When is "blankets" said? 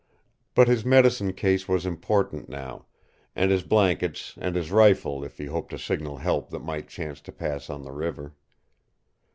3.61-4.33